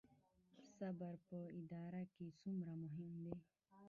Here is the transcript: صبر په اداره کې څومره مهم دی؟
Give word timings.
صبر 0.77 1.13
په 1.27 1.39
اداره 1.59 2.03
کې 2.13 2.25
څومره 2.39 2.71
مهم 2.83 3.09
دی؟ 3.23 3.33